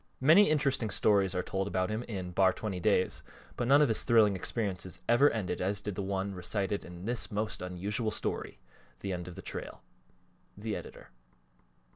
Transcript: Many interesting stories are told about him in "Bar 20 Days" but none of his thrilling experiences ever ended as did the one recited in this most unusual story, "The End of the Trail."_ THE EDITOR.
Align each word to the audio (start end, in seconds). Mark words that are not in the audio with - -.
Many 0.19 0.49
interesting 0.49 0.89
stories 0.89 1.35
are 1.35 1.43
told 1.43 1.67
about 1.67 1.91
him 1.91 2.01
in 2.07 2.31
"Bar 2.31 2.53
20 2.53 2.79
Days" 2.79 3.21
but 3.55 3.67
none 3.67 3.83
of 3.83 3.87
his 3.87 4.01
thrilling 4.01 4.35
experiences 4.35 5.03
ever 5.07 5.29
ended 5.29 5.61
as 5.61 5.79
did 5.79 5.93
the 5.93 6.01
one 6.01 6.33
recited 6.33 6.83
in 6.83 7.05
this 7.05 7.29
most 7.31 7.61
unusual 7.61 8.09
story, 8.09 8.57
"The 9.01 9.13
End 9.13 9.27
of 9.27 9.35
the 9.35 9.43
Trail."_ 9.43 9.81
THE 10.57 10.75
EDITOR. 10.75 11.11